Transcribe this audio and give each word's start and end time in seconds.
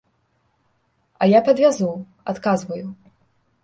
А 1.21 1.29
я 1.37 1.43
падвязу, 1.51 1.93
адказваю. 2.35 2.85